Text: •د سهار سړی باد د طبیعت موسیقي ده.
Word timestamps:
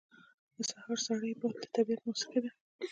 •د 0.57 0.59
سهار 0.69 0.97
سړی 1.07 1.31
باد 1.39 1.55
د 1.61 1.63
طبیعت 1.75 2.01
موسیقي 2.07 2.39
ده. 2.43 2.51